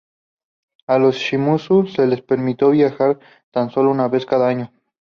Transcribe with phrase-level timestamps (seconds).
[0.87, 3.19] A los Shimazu se les permitió viajar
[3.51, 4.69] tan solo una vez cada dos años.